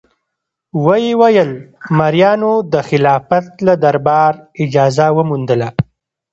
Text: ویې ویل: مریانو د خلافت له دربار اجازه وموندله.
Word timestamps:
ویې 0.83 1.13
ویل: 1.19 1.51
مریانو 1.97 2.51
د 2.73 2.75
خلافت 2.89 3.45
له 3.65 3.73
دربار 3.83 4.33
اجازه 4.63 5.07
وموندله. 5.17 5.67